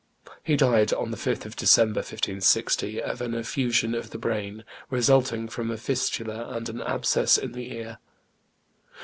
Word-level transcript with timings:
He 0.43 0.55
died 0.57 0.91
on 0.95 1.11
the 1.11 1.15
5th 1.15 1.45
of 1.45 1.55
December, 1.55 1.99
1560, 1.99 3.03
of 3.03 3.21
an 3.21 3.35
effusion 3.35 3.93
on 3.93 4.01
the 4.09 4.17
brain, 4.17 4.63
resulting 4.89 5.47
from 5.47 5.69
a 5.69 5.77
fistula 5.77 6.47
and 6.49 6.67
an 6.69 6.81
abscess 6.81 7.37
in 7.37 7.51
the 7.51 7.71
ear. 7.71 7.99